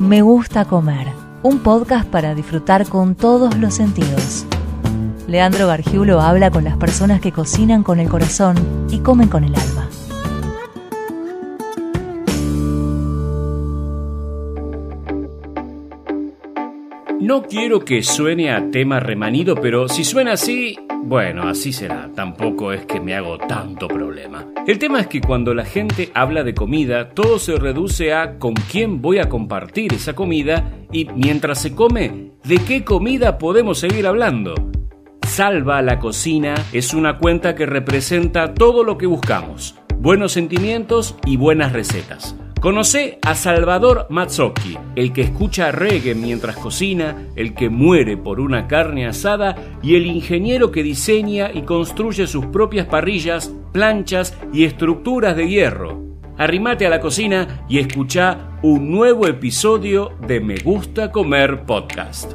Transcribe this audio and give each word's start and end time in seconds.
Me 0.00 0.22
gusta 0.22 0.64
comer, 0.64 1.08
un 1.42 1.58
podcast 1.58 2.08
para 2.08 2.34
disfrutar 2.34 2.88
con 2.88 3.14
todos 3.14 3.58
los 3.58 3.74
sentidos. 3.74 4.46
Leandro 5.28 5.66
Gargiulo 5.66 6.22
habla 6.22 6.50
con 6.50 6.64
las 6.64 6.78
personas 6.78 7.20
que 7.20 7.32
cocinan 7.32 7.82
con 7.82 8.00
el 8.00 8.08
corazón 8.08 8.56
y 8.90 9.00
comen 9.00 9.28
con 9.28 9.44
el 9.44 9.54
alma. 9.54 9.90
No 17.20 17.42
quiero 17.42 17.80
que 17.80 18.02
suene 18.02 18.50
a 18.50 18.70
tema 18.70 19.00
remanido, 19.00 19.54
pero 19.56 19.86
si 19.90 20.04
suena 20.04 20.32
así, 20.32 20.78
bueno, 21.02 21.48
así 21.48 21.72
será. 21.72 22.10
Tampoco 22.14 22.72
es 22.72 22.86
que 22.86 23.00
me 23.00 23.14
hago 23.14 23.38
tanto 23.38 23.88
problema. 23.88 24.46
El 24.66 24.78
tema 24.78 25.00
es 25.00 25.06
que 25.06 25.20
cuando 25.20 25.54
la 25.54 25.64
gente 25.64 26.10
habla 26.14 26.44
de 26.44 26.54
comida, 26.54 27.10
todo 27.10 27.38
se 27.38 27.56
reduce 27.56 28.12
a 28.12 28.38
con 28.38 28.54
quién 28.54 29.02
voy 29.02 29.18
a 29.18 29.28
compartir 29.28 29.92
esa 29.94 30.14
comida 30.14 30.72
y 30.92 31.06
mientras 31.14 31.60
se 31.60 31.74
come, 31.74 32.32
¿de 32.44 32.58
qué 32.58 32.84
comida 32.84 33.38
podemos 33.38 33.78
seguir 33.78 34.06
hablando? 34.06 34.54
Salva 35.26 35.80
la 35.82 35.98
cocina 35.98 36.54
es 36.72 36.92
una 36.92 37.18
cuenta 37.18 37.54
que 37.54 37.66
representa 37.66 38.52
todo 38.54 38.84
lo 38.84 38.98
que 38.98 39.06
buscamos. 39.06 39.76
Buenos 39.98 40.32
sentimientos 40.32 41.14
y 41.24 41.36
buenas 41.36 41.72
recetas. 41.72 42.34
Conoce 42.60 43.18
a 43.22 43.34
Salvador 43.34 44.06
Mazzocchi, 44.10 44.76
el 44.94 45.14
que 45.14 45.22
escucha 45.22 45.72
reggae 45.72 46.14
mientras 46.14 46.56
cocina, 46.56 47.28
el 47.34 47.54
que 47.54 47.70
muere 47.70 48.18
por 48.18 48.38
una 48.38 48.68
carne 48.68 49.06
asada 49.06 49.56
y 49.82 49.94
el 49.94 50.04
ingeniero 50.04 50.70
que 50.70 50.82
diseña 50.82 51.50
y 51.54 51.62
construye 51.62 52.26
sus 52.26 52.44
propias 52.46 52.86
parrillas, 52.86 53.50
planchas 53.72 54.36
y 54.52 54.64
estructuras 54.64 55.36
de 55.36 55.48
hierro. 55.48 56.02
Arrimate 56.36 56.86
a 56.86 56.90
la 56.90 57.00
cocina 57.00 57.64
y 57.66 57.78
escucha 57.78 58.58
un 58.62 58.90
nuevo 58.90 59.26
episodio 59.26 60.12
de 60.26 60.40
Me 60.40 60.56
Gusta 60.56 61.10
Comer 61.10 61.64
Podcast. 61.64 62.34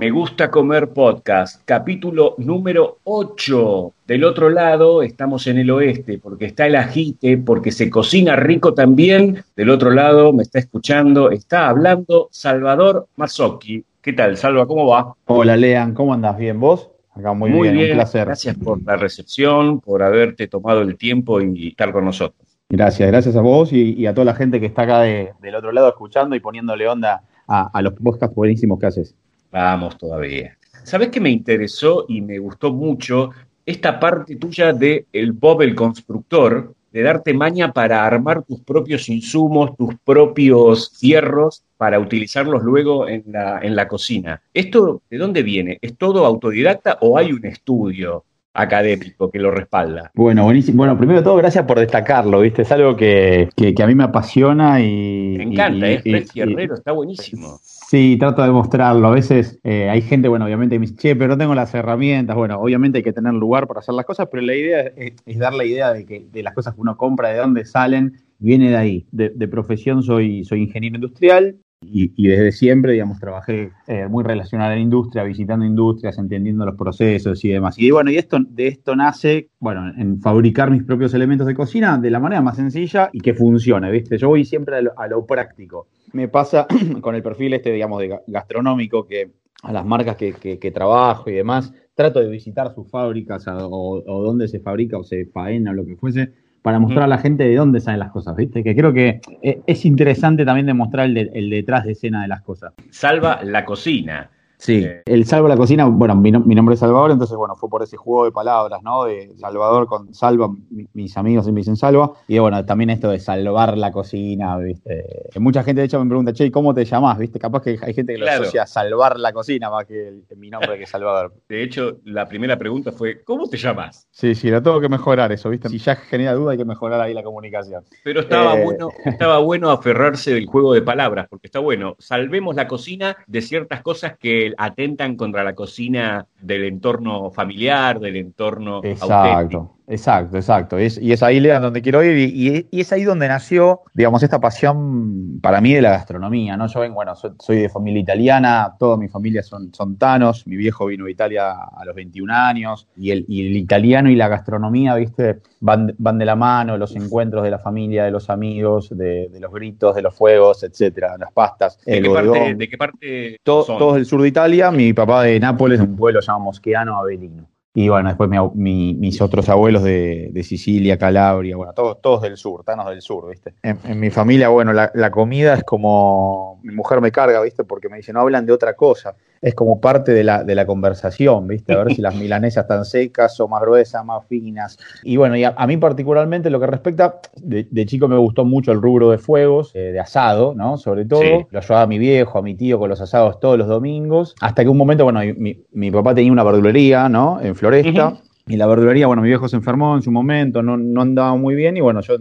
Me 0.00 0.10
gusta 0.10 0.50
comer 0.50 0.94
podcast, 0.94 1.60
capítulo 1.66 2.34
número 2.38 3.00
8. 3.04 3.92
Del 4.06 4.24
otro 4.24 4.48
lado 4.48 5.02
estamos 5.02 5.46
en 5.46 5.58
el 5.58 5.70
oeste, 5.70 6.18
porque 6.18 6.46
está 6.46 6.66
el 6.66 6.76
ajite, 6.76 7.36
porque 7.36 7.70
se 7.70 7.90
cocina 7.90 8.34
rico 8.34 8.72
también. 8.72 9.44
Del 9.54 9.68
otro 9.68 9.90
lado 9.90 10.32
me 10.32 10.42
está 10.42 10.58
escuchando, 10.58 11.30
está 11.30 11.68
hablando 11.68 12.28
Salvador 12.30 13.08
Mazzocchi. 13.16 13.84
¿Qué 14.00 14.14
tal, 14.14 14.38
Salva? 14.38 14.66
¿Cómo 14.66 14.86
va? 14.86 15.14
Hola, 15.26 15.54
Lean, 15.54 15.92
¿cómo 15.92 16.14
andas? 16.14 16.38
¿Bien 16.38 16.58
vos? 16.58 16.88
Acá 17.14 17.34
muy, 17.34 17.50
bien, 17.50 17.76
un 17.76 17.96
placer. 17.96 18.24
Gracias 18.24 18.56
por 18.56 18.82
la 18.82 18.96
recepción, 18.96 19.80
por 19.80 20.02
haberte 20.02 20.48
tomado 20.48 20.80
el 20.80 20.96
tiempo 20.96 21.42
y 21.42 21.68
estar 21.68 21.92
con 21.92 22.06
nosotros. 22.06 22.48
Gracias, 22.70 23.06
gracias 23.06 23.36
a 23.36 23.42
vos 23.42 23.70
y, 23.70 24.06
a 24.06 24.14
toda 24.14 24.24
la 24.24 24.34
gente 24.34 24.60
que 24.60 24.66
está 24.66 24.80
acá 24.80 25.00
del 25.02 25.54
otro 25.54 25.72
lado 25.72 25.90
escuchando 25.90 26.34
y 26.34 26.40
poniéndole 26.40 26.88
onda 26.88 27.22
a, 27.46 27.68
a 27.70 27.82
los 27.82 27.92
podcasts 27.92 28.34
buenísimos 28.34 28.78
que 28.78 28.86
haces. 28.86 29.14
Vamos 29.50 29.98
todavía. 29.98 30.56
¿Sabes 30.84 31.08
qué 31.08 31.20
me 31.20 31.30
interesó 31.30 32.06
y 32.08 32.20
me 32.20 32.38
gustó 32.38 32.72
mucho? 32.72 33.30
Esta 33.66 34.00
parte 34.00 34.36
tuya 34.36 34.72
de 34.72 35.06
el 35.12 35.32
Bob 35.32 35.62
el 35.62 35.74
constructor, 35.74 36.74
de 36.92 37.02
darte 37.02 37.34
maña 37.34 37.72
para 37.72 38.04
armar 38.04 38.42
tus 38.42 38.60
propios 38.60 39.08
insumos, 39.08 39.76
tus 39.76 39.94
propios 40.04 40.98
fierros 40.98 41.62
para 41.76 42.00
utilizarlos 42.00 42.62
luego 42.62 43.08
en 43.08 43.24
la, 43.28 43.60
en 43.62 43.76
la 43.76 43.86
cocina. 43.86 44.42
¿Esto 44.52 45.02
de 45.08 45.18
dónde 45.18 45.42
viene? 45.42 45.78
¿Es 45.80 45.96
todo 45.96 46.26
autodidacta 46.26 46.98
o 47.00 47.18
hay 47.18 47.32
un 47.32 47.46
estudio? 47.46 48.24
académico 48.52 49.30
que 49.30 49.38
lo 49.38 49.50
respalda. 49.50 50.10
Bueno, 50.14 50.44
buenísimo. 50.44 50.78
Bueno, 50.78 50.96
primero 50.96 51.20
de 51.20 51.24
todo, 51.24 51.36
gracias 51.36 51.64
por 51.64 51.78
destacarlo, 51.78 52.40
¿viste? 52.40 52.62
Es 52.62 52.72
algo 52.72 52.96
que, 52.96 53.48
a 53.80 53.86
mí 53.86 53.94
me 53.94 54.04
apasiona 54.04 54.80
y... 54.80 55.36
Me 55.38 55.44
encanta, 55.44 55.88
es 55.88 56.04
¿eh? 56.04 56.26
Fierrero, 56.32 56.74
está 56.74 56.92
buenísimo. 56.92 57.60
Sí, 57.90 58.16
trato 58.20 58.40
de 58.42 58.52
mostrarlo. 58.52 59.08
A 59.08 59.10
veces 59.10 59.58
eh, 59.64 59.90
hay 59.90 60.00
gente, 60.00 60.28
bueno, 60.28 60.44
obviamente 60.44 60.78
me 60.78 60.86
dice, 60.86 60.94
che, 60.94 61.16
pero 61.16 61.30
no 61.30 61.38
tengo 61.38 61.56
las 61.56 61.74
herramientas. 61.74 62.36
Bueno, 62.36 62.56
obviamente 62.60 62.98
hay 62.98 63.02
que 63.02 63.12
tener 63.12 63.34
lugar 63.34 63.66
para 63.66 63.80
hacer 63.80 63.96
las 63.96 64.04
cosas, 64.04 64.28
pero 64.30 64.44
la 64.44 64.54
idea 64.54 64.82
es, 64.94 65.38
dar 65.40 65.52
la 65.54 65.64
idea 65.64 65.92
de 65.92 66.06
que 66.06 66.24
de 66.30 66.42
las 66.44 66.54
cosas 66.54 66.74
que 66.76 66.80
uno 66.80 66.96
compra, 66.96 67.30
de 67.30 67.38
dónde 67.38 67.64
salen, 67.64 68.12
viene 68.38 68.70
de 68.70 68.76
ahí. 68.76 69.06
De, 69.10 69.30
de 69.30 69.48
profesión 69.48 70.04
soy, 70.04 70.44
soy 70.44 70.62
ingeniero 70.62 70.98
industrial 70.98 71.56
y, 71.82 72.28
desde 72.28 72.52
siempre, 72.52 72.92
digamos, 72.92 73.18
trabajé 73.18 73.72
eh, 73.86 74.06
muy 74.06 74.22
relacionado 74.22 74.72
a 74.72 74.74
la 74.74 74.80
industria, 74.80 75.24
visitando 75.24 75.64
industrias, 75.64 76.18
entendiendo 76.18 76.66
los 76.66 76.76
procesos 76.76 77.42
y 77.42 77.48
demás. 77.48 77.78
Y 77.78 77.90
bueno, 77.90 78.10
y 78.10 78.18
esto, 78.18 78.38
de 78.38 78.66
esto 78.68 78.94
nace, 78.94 79.48
bueno, 79.58 79.90
en 79.96 80.20
fabricar 80.20 80.70
mis 80.70 80.84
propios 80.84 81.14
elementos 81.14 81.46
de 81.46 81.54
cocina 81.54 81.96
de 81.96 82.10
la 82.10 82.20
manera 82.20 82.42
más 82.42 82.56
sencilla 82.56 83.08
y 83.14 83.20
que 83.20 83.32
funcione, 83.32 83.90
¿viste? 83.90 84.18
Yo 84.18 84.28
voy 84.28 84.44
siempre 84.44 84.76
a 84.76 85.08
lo, 85.08 85.24
práctico. 85.24 85.88
Me 86.12 86.28
pasa 86.28 86.66
con 87.00 87.14
el 87.14 87.22
perfil 87.22 87.54
este, 87.54 87.72
digamos, 87.72 88.00
de 88.00 88.18
gastronómico, 88.26 89.06
que 89.06 89.30
a 89.62 89.72
las 89.72 89.84
marcas 89.84 90.16
que, 90.16 90.32
que, 90.32 90.70
trabajo 90.70 91.28
y 91.28 91.34
demás, 91.34 91.72
trato 91.94 92.20
de 92.20 92.28
visitar 92.28 92.72
sus 92.74 92.88
fábricas 92.90 93.46
o, 93.46 94.02
o 94.06 94.22
dónde 94.22 94.48
se 94.48 94.60
fabrica 94.60 94.96
o 94.96 95.04
se 95.04 95.26
faena 95.26 95.72
o 95.72 95.74
lo 95.74 95.84
que 95.84 95.96
fuese, 95.96 96.32
para 96.62 96.78
mostrar 96.78 97.04
a 97.04 97.08
la 97.08 97.18
gente 97.18 97.44
de 97.44 97.56
dónde 97.56 97.80
salen 97.80 98.00
las 98.00 98.10
cosas, 98.10 98.36
¿viste? 98.36 98.62
Que 98.62 98.76
creo 98.76 98.92
que 98.92 99.20
eh, 99.42 99.60
es 99.66 99.84
interesante 99.84 100.44
también 100.44 100.66
demostrar 100.66 101.06
el, 101.06 101.30
el 101.32 101.50
detrás 101.50 101.84
de 101.84 101.92
escena 101.92 102.22
de 102.22 102.28
las 102.28 102.42
cosas. 102.42 102.74
Salva 102.90 103.40
la 103.42 103.64
cocina. 103.64 104.30
Sí, 104.60 104.84
eh, 104.84 105.02
el 105.06 105.24
Salvo 105.24 105.48
la 105.48 105.56
Cocina, 105.56 105.86
bueno, 105.86 106.14
mi, 106.14 106.30
nombre 106.30 106.74
es 106.74 106.80
Salvador, 106.80 107.10
entonces, 107.10 107.34
bueno, 107.34 107.56
fue 107.56 107.70
por 107.70 107.82
ese 107.82 107.96
juego 107.96 108.26
de 108.26 108.32
palabras, 108.32 108.82
¿no? 108.82 109.04
De 109.04 109.32
Salvador 109.38 109.86
con 109.86 110.12
Salva, 110.12 110.50
mis 110.92 111.16
amigos 111.16 111.46
me 111.46 111.60
dicen 111.60 111.76
Salva, 111.76 112.12
y 112.28 112.38
bueno, 112.38 112.62
también 112.66 112.90
esto 112.90 113.10
de 113.10 113.18
salvar 113.18 113.78
la 113.78 113.90
cocina, 113.90 114.58
¿viste? 114.58 115.04
mucha 115.38 115.62
gente, 115.62 115.80
de 115.80 115.86
hecho, 115.86 115.98
me 115.98 116.08
pregunta, 116.08 116.34
che, 116.34 116.52
¿cómo 116.52 116.74
te 116.74 116.84
llamás? 116.84 117.18
¿Viste? 117.18 117.38
Capaz 117.38 117.62
que 117.62 117.78
hay 117.80 117.94
gente 117.94 118.12
que 118.12 118.18
lo 118.18 118.28
asocia 118.28 118.64
a 118.64 118.66
salvar 118.66 119.18
la 119.18 119.32
cocina 119.32 119.70
más 119.70 119.86
que 119.86 120.20
mi 120.36 120.50
nombre 120.50 120.76
que 120.76 120.84
es 120.84 120.90
Salvador. 120.90 121.32
De 121.48 121.62
hecho, 121.62 121.96
la 122.04 122.28
primera 122.28 122.58
pregunta 122.58 122.92
fue, 122.92 123.22
¿cómo 123.24 123.48
te 123.48 123.56
llamas? 123.56 124.08
Sí, 124.10 124.34
sí, 124.34 124.50
la 124.50 124.62
tengo 124.62 124.78
que 124.78 124.90
mejorar 124.90 125.32
eso, 125.32 125.48
¿viste? 125.48 125.70
Si 125.70 125.78
ya 125.78 125.96
genera 125.96 126.34
duda, 126.34 126.52
hay 126.52 126.58
que 126.58 126.66
mejorar 126.66 127.00
ahí 127.00 127.14
la 127.14 127.22
comunicación. 127.22 127.82
Pero 128.04 128.20
estaba, 128.20 128.58
eh, 128.58 128.64
bueno, 128.64 128.90
estaba 129.06 129.38
bueno 129.38 129.70
aferrarse 129.70 130.34
del 130.34 130.46
juego 130.46 130.74
de 130.74 130.82
palabras, 130.82 131.28
porque 131.30 131.46
está 131.46 131.60
bueno, 131.60 131.96
salvemos 131.98 132.54
la 132.54 132.68
cocina 132.68 133.16
de 133.26 133.40
ciertas 133.40 133.80
cosas 133.80 134.18
que 134.18 134.49
atentan 134.56 135.16
contra 135.16 135.42
la 135.42 135.54
cocina 135.54 136.26
del 136.40 136.64
entorno 136.64 137.30
familiar, 137.30 137.98
del 138.00 138.16
entorno 138.16 138.80
Exacto. 138.82 139.76
Exacto, 139.90 140.36
exacto. 140.36 140.78
y 140.78 141.10
es 141.10 141.22
ahí, 141.24 141.40
donde 141.40 141.82
quiero 141.82 142.04
ir. 142.04 142.16
Y, 142.16 142.80
es 142.80 142.92
ahí 142.92 143.02
donde 143.02 143.26
nació, 143.26 143.80
digamos, 143.92 144.22
esta 144.22 144.38
pasión 144.38 145.40
para 145.40 145.60
mí 145.60 145.74
de 145.74 145.82
la 145.82 145.90
gastronomía, 145.90 146.56
¿no? 146.56 146.68
Yo 146.68 146.78
vengo, 146.78 146.94
bueno, 146.94 147.14
soy, 147.16 147.56
de 147.56 147.68
familia 147.68 148.00
italiana, 148.00 148.76
toda 148.78 148.96
mi 148.96 149.08
familia 149.08 149.42
son, 149.42 149.74
son 149.74 149.98
tanos. 149.98 150.46
Mi 150.46 150.54
viejo 150.54 150.86
vino 150.86 151.06
a 151.06 151.10
Italia 151.10 151.50
a 151.76 151.84
los 151.84 151.96
21 151.96 152.32
años. 152.32 152.86
Y 152.96 153.10
el, 153.10 153.26
el 153.28 153.56
italiano 153.56 154.08
y 154.08 154.14
la 154.14 154.28
gastronomía, 154.28 154.94
¿viste? 154.94 155.40
Van, 155.58 155.92
van 155.98 156.18
de 156.18 156.24
la 156.24 156.36
mano, 156.36 156.78
los 156.78 156.94
encuentros 156.94 157.42
de 157.42 157.50
la 157.50 157.58
familia, 157.58 158.04
de 158.04 158.12
los 158.12 158.30
amigos, 158.30 158.96
de, 158.96 159.28
los 159.40 159.52
gritos, 159.52 159.96
de 159.96 160.02
los 160.02 160.14
fuegos, 160.14 160.62
etcétera, 160.62 161.16
las 161.18 161.32
pastas. 161.32 161.80
¿De, 161.84 162.00
qué 162.00 162.10
parte, 162.10 162.54
¿De 162.54 162.68
qué 162.68 162.78
parte? 162.78 163.40
Todos 163.42 163.96
del 163.96 164.06
sur 164.06 164.22
de 164.22 164.28
Italia. 164.28 164.70
Mi 164.70 164.92
papá 164.92 165.24
de 165.24 165.40
Nápoles, 165.40 165.80
un 165.80 165.96
pueblo 165.96 166.20
llamado 166.20 166.44
Mosqueano 166.44 166.96
Avelino. 166.96 167.48
Y 167.72 167.88
bueno, 167.88 168.08
después 168.08 168.28
mis 168.54 169.20
otros 169.22 169.48
abuelos 169.48 169.84
de, 169.84 170.42
Sicilia, 170.42 170.98
Calabria, 170.98 171.56
bueno, 171.56 171.72
todos, 171.72 172.00
todos 172.00 172.22
del 172.22 172.36
sur, 172.36 172.64
tanos 172.64 172.88
del 172.88 173.00
sur, 173.00 173.30
¿viste? 173.30 173.54
En, 173.62 174.00
mi 174.00 174.10
familia, 174.10 174.48
bueno, 174.48 174.72
la, 174.72 174.90
la, 174.94 175.10
comida 175.10 175.54
es 175.54 175.62
como. 175.62 176.60
Mi 176.64 176.74
mujer 176.74 177.00
me 177.00 177.12
carga, 177.12 177.40
¿viste? 177.42 177.62
Porque 177.62 177.88
me 177.88 177.98
dice, 177.98 178.12
no 178.12 178.20
hablan 178.20 178.44
de 178.44 178.52
otra 178.52 178.74
cosa 178.74 179.14
es 179.42 179.54
como 179.54 179.80
parte 179.80 180.12
de 180.12 180.22
la, 180.22 180.44
de 180.44 180.54
la 180.54 180.66
conversación, 180.66 181.46
¿viste? 181.46 181.72
A 181.72 181.84
ver 181.84 181.94
si 181.94 182.02
las 182.02 182.14
milanesas 182.14 182.64
están 182.64 182.84
secas 182.84 183.38
o 183.40 183.48
más 183.48 183.62
gruesas, 183.62 184.04
más 184.04 184.26
finas. 184.26 184.78
Y 185.02 185.16
bueno, 185.16 185.36
y 185.36 185.44
a, 185.44 185.54
mí 185.66 185.76
particularmente 185.76 186.50
lo 186.50 186.60
que 186.60 186.66
respecta, 186.66 187.20
de, 187.36 187.86
chico 187.86 188.08
me 188.08 188.16
gustó 188.16 188.44
mucho 188.44 188.72
el 188.72 188.80
rubro 188.80 189.10
de 189.10 189.18
fuegos, 189.18 189.72
eh, 189.74 189.92
de 189.92 190.00
asado, 190.00 190.54
¿no? 190.54 190.76
Sobre 190.76 191.04
todo, 191.04 191.48
lo 191.50 191.58
ayudaba 191.58 191.82
a 191.82 191.86
mi 191.86 191.98
viejo, 191.98 192.38
a 192.38 192.42
mi 192.42 192.54
tío 192.54 192.78
con 192.78 192.88
los 192.88 193.00
asados 193.00 193.40
todos 193.40 193.58
los 193.58 193.68
domingos, 193.68 194.34
hasta 194.40 194.62
que 194.62 194.68
un 194.68 194.76
momento, 194.76 195.04
bueno, 195.04 195.20
mi, 195.36 195.64
mi 195.72 195.90
papá 195.90 196.14
tenía 196.14 196.32
una 196.32 196.44
verdulería, 196.44 197.08
¿no? 197.08 197.40
En 197.40 197.54
Floresta. 197.54 198.20
Y 198.50 198.56
la 198.56 198.66
verdulería, 198.66 199.06
bueno, 199.06 199.22
mi 199.22 199.28
viejo 199.28 199.48
se 199.48 199.54
enfermó 199.54 199.94
en 199.94 200.02
su 200.02 200.10
momento, 200.10 200.60
no, 200.60 200.76
no 200.76 201.02
andaba 201.02 201.36
muy 201.36 201.54
bien. 201.54 201.76
Y 201.76 201.80
bueno, 201.80 202.00
yo 202.00 202.16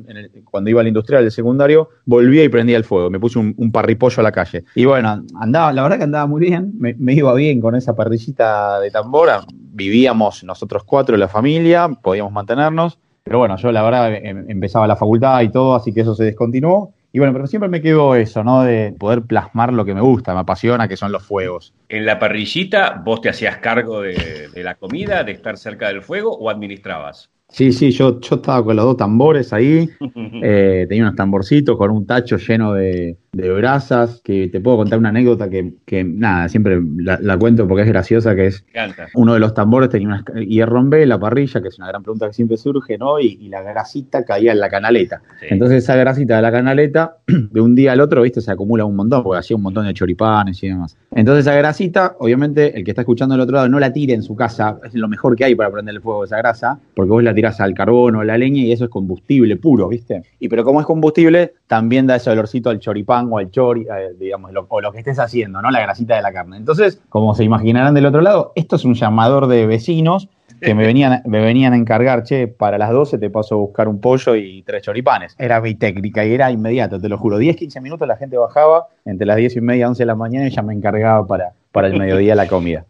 cuando 0.45 0.69
iba 0.69 0.79
al 0.79 0.87
industrial 0.87 1.23
del 1.23 1.31
secundario, 1.31 1.89
volvía 2.05 2.43
y 2.43 2.49
prendía 2.49 2.77
el 2.77 2.83
fuego. 2.83 3.09
Me 3.09 3.19
puse 3.19 3.39
un, 3.39 3.71
parripollo 3.71 4.19
a 4.19 4.23
la 4.23 4.31
calle. 4.31 4.63
Y 4.75 4.85
bueno, 4.85 5.23
andaba, 5.39 5.73
la 5.73 5.81
verdad 5.81 5.97
que 5.97 6.03
andaba 6.03 6.27
muy 6.27 6.41
bien. 6.41 6.71
Me, 6.77 7.13
iba 7.13 7.33
bien 7.33 7.59
con 7.59 7.73
esa 7.73 7.95
parrillita 7.95 8.79
de 8.79 8.91
tambora. 8.91 9.41
Vivíamos 9.49 10.43
nosotros 10.43 10.83
cuatro 10.83 11.15
en 11.15 11.21
la 11.21 11.27
familia, 11.27 11.89
podíamos 11.89 12.31
mantenernos. 12.31 12.99
Pero 13.23 13.39
bueno, 13.39 13.57
yo 13.57 13.71
la 13.71 13.81
verdad 13.81 14.13
em, 14.13 14.45
empezaba 14.49 14.85
la 14.85 14.95
facultad 14.95 15.41
y 15.41 15.49
todo, 15.49 15.73
así 15.73 15.91
que 15.91 16.01
eso 16.01 16.13
se 16.13 16.25
descontinuó. 16.25 16.93
Y 17.11 17.19
bueno, 17.19 17.33
pero 17.33 17.47
siempre 17.47 17.69
me 17.69 17.81
quedo 17.81 18.15
eso, 18.15 18.43
¿no? 18.43 18.63
De 18.63 18.93
poder 18.97 19.23
plasmar 19.23 19.73
lo 19.73 19.83
que 19.83 19.95
me 19.95 20.01
gusta, 20.01 20.33
me 20.33 20.41
apasiona, 20.41 20.87
que 20.87 20.95
son 20.95 21.11
los 21.11 21.23
fuegos. 21.23 21.73
¿En 21.89 22.05
la 22.05 22.19
parrillita 22.19 23.01
vos 23.03 23.21
te 23.21 23.29
hacías 23.29 23.57
cargo 23.57 24.01
de, 24.01 24.49
la 24.55 24.75
comida, 24.75 25.23
de 25.23 25.31
estar 25.31 25.57
cerca 25.57 25.87
del 25.87 26.03
fuego 26.03 26.35
o 26.35 26.49
administrabas? 26.49 27.29
Sí, 27.47 27.71
sí, 27.71 27.89
yo, 27.89 28.19
yo 28.21 28.35
estaba 28.35 28.63
con 28.63 28.75
los 28.75 28.85
dos 28.85 28.97
tambores 28.97 29.53
ahí, 29.53 29.89
eh, 30.43 30.85
tenía 30.87 31.03
unos 31.03 31.15
tamborcitos 31.15 31.77
con 31.77 31.89
un 31.89 32.05
tacho 32.05 32.37
lleno 32.37 32.73
de, 32.73 33.17
de 33.31 33.51
brasas, 33.51 34.21
que 34.23 34.47
te 34.47 34.59
puedo 34.59 34.77
contar 34.77 34.99
una 34.99 35.09
anécdota 35.09 35.49
que, 35.49 35.73
que 35.85 36.03
nada, 36.03 36.49
siempre 36.49 36.81
la, 36.97 37.37
cuento 37.37 37.67
porque 37.67 37.83
es 37.83 37.87
graciosa, 37.87 38.35
que 38.35 38.47
es 38.47 38.65
uno 39.13 39.33
de 39.33 39.39
los 39.39 39.53
tambores 39.53 39.89
tenía 39.89 40.07
una 40.07 40.23
hierro 40.39 40.79
en 40.79 41.09
la 41.09 41.19
parrilla, 41.19 41.61
que 41.61 41.67
es 41.67 41.77
una 41.77 41.87
gran 41.87 42.03
pregunta 42.03 42.27
que 42.27 42.33
siempre 42.33 42.57
surge, 42.57 42.97
¿no? 42.97 43.19
Y, 43.19 43.49
la 43.49 43.63
grasita 43.63 44.23
caía 44.23 44.51
en 44.51 44.59
la 44.59 44.69
canaleta. 44.69 45.21
Entonces 45.41 45.83
esa 45.83 45.95
grasita 45.95 46.35
de 46.35 46.41
la 46.43 46.51
canaleta, 46.51 47.17
de 47.27 47.61
un 47.61 47.73
día 47.73 47.93
al 47.93 48.01
otro, 48.01 48.21
viste, 48.21 48.41
se 48.41 48.51
acumula 48.51 48.85
un 48.85 48.95
montón, 48.95 49.23
porque 49.23 49.39
hacía 49.39 49.57
un 49.57 49.63
montón 49.63 49.87
de 49.87 49.93
choripanes 49.93 50.61
y 50.63 50.67
demás. 50.67 50.95
Entonces 51.11 51.45
esa 51.45 51.55
grasita, 51.55 52.15
obviamente, 52.19 52.77
el 52.77 52.83
que 52.83 52.91
está 52.91 53.01
escuchando 53.01 53.33
del 53.33 53.41
otro 53.41 53.55
lado 53.55 53.69
no 53.69 53.79
la 53.79 53.91
tire 53.91 54.13
en 54.13 54.21
su 54.21 54.35
casa, 54.35 54.77
es 54.83 54.93
lo 54.93 55.07
mejor 55.07 55.35
que 55.35 55.45
hay 55.45 55.55
para 55.55 55.71
prender 55.71 55.95
el 55.95 56.01
fuego 56.01 56.23
esa 56.23 56.37
grasa, 56.37 56.79
porque 56.93 57.09
vos 57.09 57.23
la 57.23 57.33
tirás 57.33 57.59
al 57.59 57.73
carbón 57.73 58.15
o 58.15 58.21
a 58.21 58.25
la 58.25 58.37
leña 58.37 58.61
y 58.61 58.71
eso 58.71 58.85
es 58.85 58.91
combustible 58.91 59.55
puro, 59.57 59.87
¿viste? 59.87 60.21
Y 60.39 60.47
pero 60.47 60.63
como 60.63 60.79
es 60.79 60.85
combustible, 60.85 61.53
también 61.67 62.05
da 62.05 62.17
ese 62.17 62.29
olorcito 62.29 62.69
al 62.69 62.79
choripán 62.79 63.18
o 63.27 63.37
al 63.37 63.51
chori, 63.51 63.81
eh, 63.81 64.13
digamos, 64.17 64.51
o 64.67 64.81
lo 64.81 64.91
que 64.91 64.99
estés 64.99 65.19
haciendo, 65.19 65.61
¿no? 65.61 65.71
La 65.71 65.81
grasita 65.81 66.15
de 66.15 66.21
la 66.21 66.31
carne. 66.31 66.57
Entonces, 66.57 67.01
como 67.09 67.35
se 67.35 67.43
imaginarán 67.43 67.93
del 67.93 68.05
otro 68.05 68.21
lado, 68.21 68.51
esto 68.55 68.75
es 68.75 68.85
un 68.85 68.93
llamador 68.93 69.47
de 69.47 69.65
vecinos 69.65 70.29
que 70.61 70.75
me 70.75 70.85
venían, 70.85 71.21
me 71.25 71.39
venían 71.41 71.73
a 71.73 71.77
encargar, 71.77 72.23
che, 72.23 72.47
para 72.47 72.77
las 72.77 72.91
12 72.91 73.17
te 73.17 73.29
paso 73.29 73.55
a 73.55 73.57
buscar 73.57 73.87
un 73.87 73.99
pollo 73.99 74.35
y 74.35 74.63
tres 74.63 74.83
choripanes. 74.83 75.35
Era 75.37 75.61
mi 75.61 75.75
técnica 75.75 76.25
y 76.25 76.33
era 76.33 76.51
inmediato, 76.51 76.99
te 76.99 77.09
lo 77.09 77.17
juro. 77.17 77.37
10, 77.37 77.55
15 77.55 77.81
minutos 77.81 78.07
la 78.07 78.17
gente 78.17 78.37
bajaba, 78.37 78.87
entre 79.05 79.25
las 79.25 79.37
10 79.37 79.55
y 79.55 79.61
media, 79.61 79.87
11 79.87 80.03
de 80.03 80.07
la 80.07 80.15
mañana 80.15 80.47
y 80.47 80.51
ya 80.51 80.61
me 80.61 80.73
encargaba 80.73 81.25
para, 81.25 81.53
para 81.71 81.87
el 81.87 81.97
mediodía 81.97 82.35
la 82.35 82.47
comida. 82.47 82.85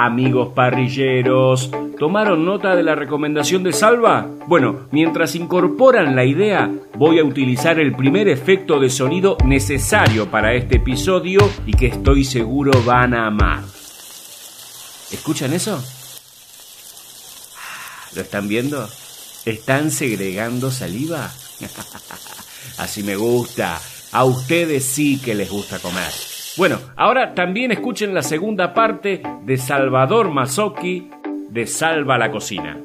Amigos 0.00 0.52
parrilleros, 0.54 1.72
¿tomaron 1.98 2.44
nota 2.44 2.76
de 2.76 2.84
la 2.84 2.94
recomendación 2.94 3.64
de 3.64 3.72
Salva? 3.72 4.28
Bueno, 4.46 4.86
mientras 4.92 5.34
incorporan 5.34 6.14
la 6.14 6.24
idea, 6.24 6.70
voy 6.96 7.18
a 7.18 7.24
utilizar 7.24 7.80
el 7.80 7.96
primer 7.96 8.28
efecto 8.28 8.78
de 8.78 8.90
sonido 8.90 9.36
necesario 9.44 10.30
para 10.30 10.54
este 10.54 10.76
episodio 10.76 11.40
y 11.66 11.72
que 11.72 11.88
estoy 11.88 12.22
seguro 12.22 12.80
van 12.84 13.12
a 13.12 13.26
amar. 13.26 13.64
¿Escuchan 15.10 15.52
eso? 15.52 15.82
¿Lo 18.14 18.22
están 18.22 18.46
viendo? 18.46 18.88
¿Están 19.46 19.90
segregando 19.90 20.70
saliva? 20.70 21.28
Así 22.78 23.02
me 23.02 23.16
gusta. 23.16 23.80
A 24.12 24.24
ustedes 24.24 24.84
sí 24.84 25.18
que 25.18 25.34
les 25.34 25.50
gusta 25.50 25.80
comer. 25.80 26.37
Bueno, 26.58 26.78
ahora 26.96 27.34
también 27.34 27.70
escuchen 27.70 28.12
la 28.12 28.22
segunda 28.22 28.74
parte 28.74 29.22
de 29.44 29.56
Salvador 29.56 30.28
Mazzocchi 30.28 31.08
de 31.50 31.68
Salva 31.68 32.18
la 32.18 32.32
Cocina. 32.32 32.76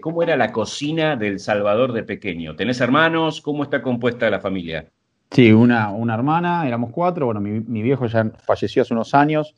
¿Cómo 0.00 0.24
era 0.24 0.36
la 0.36 0.50
cocina 0.50 1.14
del 1.14 1.38
Salvador 1.38 1.92
de 1.92 2.02
pequeño? 2.02 2.56
¿Tenés 2.56 2.80
hermanos? 2.80 3.40
¿Cómo 3.40 3.62
está 3.62 3.80
compuesta 3.80 4.28
la 4.28 4.40
familia? 4.40 4.88
Sí, 5.30 5.52
una, 5.52 5.90
una 5.92 6.14
hermana, 6.14 6.66
éramos 6.66 6.90
cuatro. 6.90 7.26
Bueno, 7.26 7.40
mi, 7.40 7.82
viejo 7.82 8.06
ya 8.06 8.28
falleció 8.44 8.82
hace 8.82 8.92
unos 8.92 9.14
años. 9.14 9.54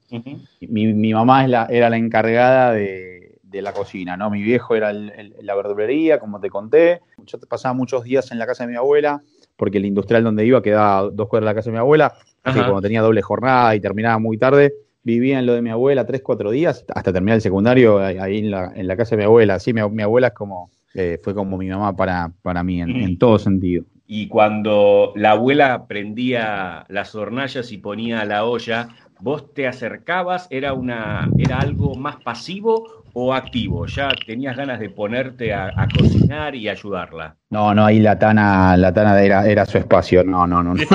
mi, 0.61 1.15
mamá 1.15 1.47
era 1.47 1.89
la 1.89 1.97
encargada 1.97 2.73
de, 2.73 3.41
la 3.51 3.73
cocina, 3.73 4.15
¿no? 4.19 4.29
Mi 4.29 4.43
viejo 4.43 4.75
era 4.75 4.93
la 4.93 5.55
verdulería, 5.55 6.19
como 6.19 6.39
te 6.39 6.51
conté. 6.51 7.01
Yo 7.25 7.39
pasaba 7.49 7.73
muchos 7.73 8.05
días 8.05 8.31
en 8.31 8.39
la 8.39 8.45
casa 8.45 8.67
de 8.67 8.73
mi 8.73 8.77
abuela, 8.77 9.23
porque 9.57 9.79
el 9.79 9.87
industrial 9.87 10.23
donde 10.23 10.45
iba 10.45 10.61
quedaba 10.61 11.09
dos 11.11 11.29
cuadras 11.29 11.47
de 11.47 11.51
la 11.53 11.55
casa 11.55 11.71
de 11.71 11.73
mi 11.73 11.79
abuela. 11.79 12.13
Así 12.45 12.59
cuando 12.59 12.83
tenía 12.83 13.01
doble 13.01 13.23
jornada 13.23 13.75
y 13.75 13.81
terminaba 13.81 14.19
muy 14.19 14.37
tarde, 14.37 14.75
vivía 15.03 15.39
en 15.39 15.47
lo 15.47 15.55
de 15.55 15.63
mi 15.63 15.71
abuela 15.71 16.05
tres, 16.05 16.23
cuatro 16.23 16.51
días, 16.51 16.85
hasta 16.95 17.13
terminar 17.13 17.37
el 17.37 17.43
secundario 17.43 17.99
ahí 17.99 18.39
en 18.39 18.51
la, 18.51 18.73
en 18.75 18.87
la 18.87 18.97
casa 18.97 19.17
de 19.17 19.19
mi 19.19 19.25
abuela. 19.25 19.59
Sí, 19.59 19.73
mi, 19.73 19.81
abuela 19.81 20.29
es 20.29 20.35
como, 20.35 20.71
eh, 20.95 21.19
fue 21.23 21.35
como 21.35 21.57
mi 21.57 21.69
mamá 21.69 21.97
para, 21.97 22.33
para 22.43 22.63
mí, 22.63 22.81
en, 22.81 23.19
todo 23.19 23.39
sentido. 23.39 23.85
Y 24.07 24.29
cuando 24.29 25.13
la 25.17 25.33
abuela 25.33 25.87
prendía 25.87 26.85
las 26.89 27.15
hornallas 27.15 27.73
y 27.73 27.79
ponía 27.79 28.25
la 28.25 28.45
olla, 28.45 28.89
¿vos 29.21 29.55
te 29.55 29.67
acercabas? 29.67 30.47
¿Era, 30.51 30.75
una, 30.75 31.31
¿Era 31.39 31.61
algo 31.61 31.95
más 31.95 32.17
pasivo 32.17 33.04
o 33.15 33.33
activo? 33.33 33.87
¿Ya 33.87 34.11
tenías 34.27 34.57
ganas 34.57 34.79
de 34.79 34.91
ponerte 34.91 35.55
a, 35.55 35.73
cocinar 35.97 36.55
y 36.55 36.69
ayudarla? 36.69 37.37
No, 37.51 37.75
no, 37.75 37.87
ahí 37.87 38.01
la 38.01 38.19
Tana, 38.19 38.77
la 38.77 38.93
Tana 38.93 39.21
era, 39.23 39.47
era 39.47 39.65
su 39.65 39.79
espacio, 39.79 40.23
no, 40.23 40.47
no, 40.47 40.63
no. 40.63 40.75
No, 40.75 40.81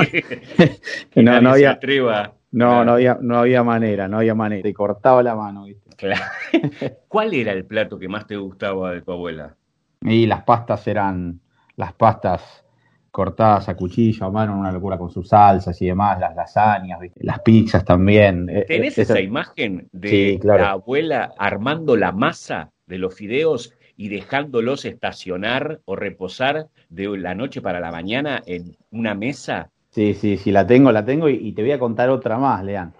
no, 1.16 1.40
no 1.40 1.50
había, 1.50 1.78
no, 2.52 2.84
no, 2.84 2.92
había, 2.92 3.18
no 3.20 3.38
había 3.38 3.62
manera, 3.64 4.06
no 4.06 4.18
había 4.18 4.34
manera. 4.34 4.62
Te 4.62 4.72
cortaba 4.72 5.22
la 5.22 5.34
mano, 5.34 5.64
¿viste? 5.64 5.90
Claro. 5.96 6.22
¿Cuál 7.08 7.34
era 7.34 7.52
el 7.52 7.64
plato 7.64 7.98
que 7.98 8.08
más 8.08 8.26
te 8.26 8.36
gustaba 8.36 8.92
de 8.92 9.02
tu 9.02 9.12
abuela? 9.12 9.56
Y 10.02 10.26
las 10.26 10.44
pastas 10.44 10.86
eran, 10.86 11.40
las 11.76 11.92
pastas 11.92 12.64
cortadas 13.10 13.68
a 13.68 13.76
cuchillo, 13.76 14.26
a 14.26 14.30
mano, 14.30 14.58
una 14.58 14.72
locura 14.72 14.96
con 14.96 15.10
sus 15.10 15.28
salsas 15.28 15.80
y 15.82 15.86
demás, 15.86 16.18
las 16.20 16.34
lasañas, 16.34 17.00
las 17.16 17.40
pizzas 17.40 17.84
también. 17.84 18.48
Eh, 18.48 18.64
¿Tenés 18.66 18.98
eh, 18.98 19.02
esa, 19.02 19.20
imagen 19.20 19.88
de 19.92 20.38
la 20.42 20.70
abuela 20.70 21.32
armando 21.38 21.96
la 21.96 22.12
masa 22.12 22.70
de 22.86 22.98
los 22.98 23.14
fideos 23.14 23.74
y 23.96 24.08
dejándolos 24.08 24.84
estacionar 24.84 25.80
o 25.84 25.96
reposar 25.96 26.68
de 26.88 27.08
la 27.18 27.34
noche 27.34 27.60
para 27.60 27.80
la 27.80 27.90
mañana 27.90 28.42
en 28.46 28.76
una 28.90 29.14
mesa? 29.14 29.70
Sí, 29.90 30.14
sí, 30.14 30.36
sí, 30.36 30.52
la 30.52 30.64
tengo, 30.64 30.92
la 30.92 31.04
tengo 31.04 31.28
y, 31.28 31.52
te 31.52 31.62
voy 31.62 31.72
a 31.72 31.78
contar 31.78 32.10
otra 32.10 32.38
más, 32.38 32.64
Lean. 32.64 32.92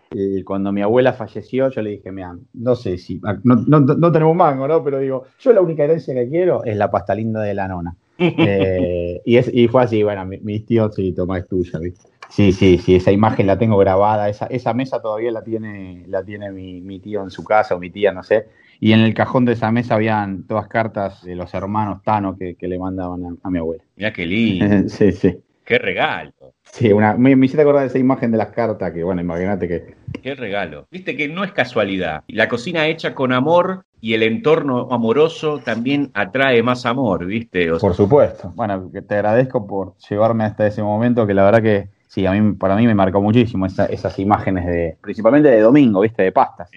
cuando 0.45 0.73
mi 0.73 0.83
abuela 0.83 1.13
falleció, 1.13 1.71
yo 1.71 1.83
le 1.83 1.91
dije, 1.91 2.11
mira, 2.11 2.37
no 2.55 2.75
sé 2.75 2.99
si, 2.99 3.21
no, 3.45 3.55
no, 3.69 3.81
no 3.81 4.11
tenemos 4.11 4.35
mango, 4.35 4.67
¿no? 4.67 4.83
Pero 4.83 4.99
digo, 4.99 5.27
yo 5.39 5.53
la 5.53 5.61
única 5.61 5.85
herencia 5.85 6.13
que 6.15 6.29
quiero 6.29 6.65
es 6.65 6.77
la 6.77 6.91
pasta 6.91 7.15
linda 7.15 7.43
de 7.43 7.55
la 7.55 7.69
nona. 7.69 7.95
Eh, 8.21 9.23
y, 9.25 9.37
es, 9.37 9.51
y 9.53 9.67
fue 9.69 9.83
así, 9.83 10.03
bueno, 10.03 10.27
mis 10.27 10.67
tíos, 10.67 10.95
sí, 10.95 11.13
toma, 11.13 11.39
es 11.39 11.49
tuya, 11.49 11.79
¿viste? 11.79 12.11
Sí, 12.29 12.53
sí, 12.53 12.79
sí, 12.79 12.95
esa 12.95 13.11
imagen 13.11 13.47
la 13.47 13.59
tengo 13.59 13.77
grabada, 13.77 14.29
esa, 14.29 14.47
esa 14.47 14.73
mesa 14.73 15.03
todavía 15.03 15.33
la 15.33 15.43
tiene, 15.43 16.05
la 16.07 16.23
tiene 16.23 16.53
mi, 16.53 16.81
mi, 16.81 17.01
tío 17.01 17.23
en 17.23 17.31
su 17.31 17.43
casa 17.43 17.75
o 17.75 17.81
mi 17.81 17.91
tía, 17.91 18.13
no 18.13 18.23
sé. 18.23 18.47
Y 18.79 18.93
en 18.93 19.01
el 19.01 19.15
cajón 19.15 19.45
de 19.45 19.55
esa 19.55 19.73
mesa 19.73 19.97
habían 19.97 20.45
todas 20.45 20.69
cartas 20.69 21.25
de 21.25 21.35
los 21.35 21.53
hermanos 21.55 22.03
Tano 22.05 22.37
que, 22.37 22.55
que 22.55 22.69
le 22.69 22.79
mandaban 22.79 23.39
a, 23.43 23.51
mi 23.51 23.59
abuela. 23.59 23.83
Mira 23.97 24.13
qué 24.13 24.27
lindo. 24.27 24.89
sí, 24.89 25.11
sí. 25.13 25.39
Qué 25.71 25.79
regalo. 25.79 26.33
Sí, 26.65 26.93
una, 26.93 27.15
me, 27.15 27.37
me 27.37 27.47
hiciste 27.47 27.63
acordar 27.63 27.83
de 27.83 27.87
esa 27.87 27.99
imagen 27.99 28.33
de 28.33 28.39
las 28.39 28.51
cartas, 28.51 28.93
que 28.93 29.05
bueno, 29.05 29.21
imagínate 29.21 29.69
que... 29.69 29.95
Qué 30.21 30.35
regalo. 30.35 30.89
Viste 30.91 31.17
que 31.17 31.29
no 31.29 31.45
es 31.45 31.53
casualidad. 31.53 32.25
La 32.27 32.49
cocina 32.49 32.89
hecha 32.89 33.15
con 33.15 33.33
amor 33.33 33.85
y 34.01 34.15
el 34.15 34.25
entorno 34.25 34.89
amoroso 34.91 35.61
también 35.61 36.11
atrae 36.13 36.61
más 36.65 36.87
amor, 36.87 37.25
¿viste? 37.25 37.71
por 37.79 37.95
supuesto. 37.95 38.53
Bueno, 38.57 38.91
te 38.91 39.15
agradezco 39.15 39.65
por 39.65 39.95
llevarme 40.09 40.43
hasta 40.43 40.67
ese 40.67 40.83
momento 40.83 41.25
que 41.25 41.35
la 41.35 41.45
verdad 41.45 41.63
que 41.63 41.91
sí, 42.09 42.27
a 42.27 42.33
mí, 42.33 42.55
para 42.55 42.75
mí 42.75 42.85
me 42.89 42.97
marcó 42.97 43.23
muchísimo 43.23 43.67
esas 43.67 44.19
imágenes 44.19 44.67
de, 44.67 44.97
principalmente 45.01 45.51
de 45.51 45.61
domingo, 45.61 46.01
¿viste? 46.01 46.25
De 46.25 46.33
pastas. 46.33 46.69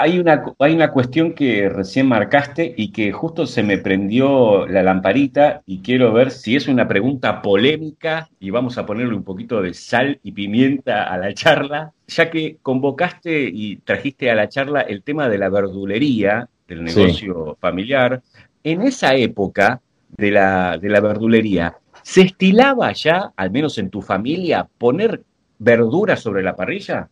Hay 0.00 0.20
una, 0.20 0.44
hay 0.60 0.74
una 0.74 0.92
cuestión 0.92 1.32
que 1.32 1.68
recién 1.68 2.06
marcaste 2.06 2.72
y 2.76 2.92
que 2.92 3.10
justo 3.10 3.46
se 3.46 3.64
me 3.64 3.78
prendió 3.78 4.64
la 4.66 4.84
lamparita 4.84 5.62
y 5.66 5.80
quiero 5.80 6.12
ver 6.12 6.30
si 6.30 6.54
es 6.54 6.68
una 6.68 6.86
pregunta 6.86 7.42
polémica 7.42 8.28
y 8.38 8.50
vamos 8.50 8.78
a 8.78 8.86
ponerle 8.86 9.16
un 9.16 9.24
poquito 9.24 9.60
de 9.60 9.74
sal 9.74 10.20
y 10.22 10.30
pimienta 10.32 11.02
a 11.02 11.18
la 11.18 11.34
charla, 11.34 11.92
ya 12.06 12.30
que 12.30 12.58
convocaste 12.62 13.50
y 13.52 13.76
trajiste 13.78 14.30
a 14.30 14.36
la 14.36 14.48
charla 14.48 14.82
el 14.82 15.02
tema 15.02 15.28
de 15.28 15.38
la 15.38 15.48
verdulería, 15.48 16.48
del 16.68 16.84
negocio 16.84 17.56
familiar. 17.60 18.22
En 18.62 18.82
esa 18.82 19.16
época 19.16 19.80
de 20.16 20.30
la, 20.30 20.78
de 20.78 20.90
la 20.90 21.00
verdulería, 21.00 21.76
¿se 22.02 22.22
estilaba 22.22 22.92
ya, 22.92 23.32
al 23.34 23.50
menos 23.50 23.78
en 23.78 23.90
tu 23.90 24.00
familia, 24.00 24.68
poner 24.78 25.22
verduras 25.58 26.20
sobre 26.20 26.44
la 26.44 26.54
parrilla? 26.54 27.08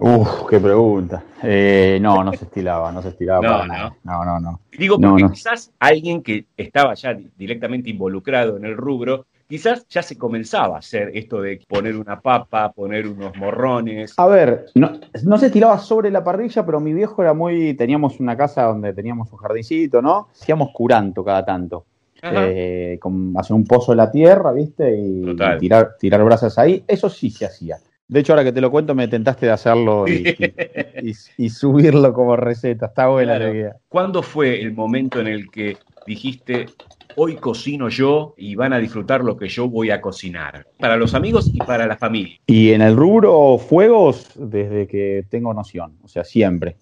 Uf, 0.00 0.48
qué 0.48 0.58
pregunta. 0.58 1.22
Eh, 1.42 1.98
no, 2.00 2.24
no 2.24 2.32
se 2.32 2.46
estilaba, 2.46 2.90
no 2.90 3.02
se 3.02 3.10
estilaba 3.10 3.42
no, 3.42 3.48
para 3.48 3.66
nada. 3.66 3.96
No, 4.02 4.24
no, 4.24 4.40
no. 4.40 4.60
Digo, 4.76 4.98
porque 4.98 5.24
quizás 5.30 5.70
alguien 5.78 6.22
que 6.22 6.46
estaba 6.56 6.94
ya 6.94 7.16
directamente 7.36 7.90
involucrado 7.90 8.56
en 8.56 8.64
el 8.64 8.78
rubro, 8.78 9.26
quizás 9.46 9.86
ya 9.88 10.02
se 10.02 10.16
comenzaba 10.16 10.76
a 10.76 10.78
hacer 10.78 11.10
esto 11.14 11.42
de 11.42 11.60
poner 11.68 11.96
una 11.96 12.18
papa, 12.18 12.72
poner 12.72 13.06
unos 13.06 13.36
morrones. 13.36 14.14
A 14.16 14.26
ver, 14.26 14.66
no, 14.74 14.92
no 15.24 15.36
se 15.36 15.46
estilaba 15.46 15.78
sobre 15.78 16.10
la 16.10 16.24
parrilla, 16.24 16.64
pero 16.64 16.80
mi 16.80 16.94
viejo 16.94 17.20
era 17.20 17.34
muy. 17.34 17.74
Teníamos 17.74 18.20
una 18.20 18.36
casa 18.38 18.62
donde 18.62 18.94
teníamos 18.94 19.30
un 19.30 19.38
jardincito, 19.38 20.00
¿no? 20.00 20.28
Hacíamos 20.32 20.70
curanto 20.72 21.22
cada 21.22 21.44
tanto. 21.44 21.84
Eh, 22.22 22.98
con 23.00 23.34
hacer 23.38 23.54
un 23.54 23.64
pozo 23.64 23.92
en 23.92 23.98
la 23.98 24.10
tierra, 24.10 24.52
¿viste? 24.52 24.94
Y, 24.94 25.36
tirar, 25.58 25.96
tirar 25.98 26.24
brasas 26.24 26.58
ahí. 26.58 26.84
Eso 26.86 27.08
sí 27.10 27.30
se 27.30 27.46
hacía. 27.46 27.78
De 28.10 28.18
hecho, 28.18 28.32
ahora 28.32 28.42
que 28.42 28.50
te 28.50 28.60
lo 28.60 28.72
cuento, 28.72 28.92
me 28.92 29.06
tentaste 29.06 29.46
de 29.46 29.52
hacerlo 29.52 30.04
y, 30.08 31.48
subirlo 31.48 32.12
como 32.12 32.34
receta. 32.34 32.86
Está 32.86 33.06
buena 33.06 33.38
la 33.38 33.50
idea. 33.50 33.76
¿Cuándo 33.88 34.20
fue 34.20 34.60
el 34.60 34.72
momento 34.72 35.20
en 35.20 35.28
el 35.28 35.48
que 35.48 35.76
dijiste, 36.08 36.66
hoy 37.14 37.36
cocino 37.36 37.88
yo 37.88 38.34
y 38.36 38.56
van 38.56 38.72
a 38.72 38.78
disfrutar 38.78 39.22
lo 39.22 39.36
que 39.36 39.46
yo 39.46 39.68
voy 39.68 39.92
a 39.92 40.00
cocinar? 40.00 40.66
Para 40.80 40.96
los 40.96 41.14
amigos 41.14 41.52
y 41.54 41.58
para 41.58 41.86
la 41.86 41.96
familia. 41.96 42.36
Y 42.48 42.72
en 42.72 42.82
el 42.82 42.96
rubro 42.96 43.58
fuegos, 43.58 44.32
desde 44.34 44.88
que 44.88 45.24
tengo 45.30 45.54
noción. 45.54 45.96
O 46.02 46.08
sea, 46.08 46.24
siempre. 46.24 46.78